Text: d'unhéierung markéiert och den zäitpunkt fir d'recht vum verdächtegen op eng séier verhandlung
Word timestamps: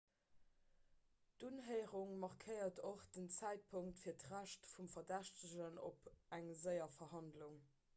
d'unhéierung 1.41 2.15
markéiert 2.23 2.81
och 2.91 3.05
den 3.19 3.29
zäitpunkt 3.37 4.03
fir 4.07 4.19
d'recht 4.25 4.67
vum 4.73 4.93
verdächtegen 4.99 5.81
op 5.93 6.13
eng 6.41 6.55
séier 6.67 6.95
verhandlung 7.01 7.67